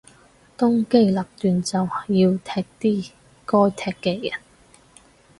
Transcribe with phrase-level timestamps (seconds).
[0.57, 3.11] 當機立斷就要踢啲
[3.45, 3.91] 該踢
[4.25, 4.41] 嘅人